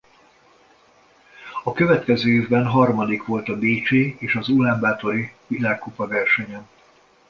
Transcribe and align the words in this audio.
A 1.63 1.71
következő 1.73 2.29
évben 2.29 2.65
harmadik 2.65 3.25
volt 3.25 3.49
a 3.49 3.57
bécsi 3.57 4.15
és 4.19 4.35
az 4.35 4.49
ulánbátori 4.49 5.33
világkupa-versenyen. 5.47 6.67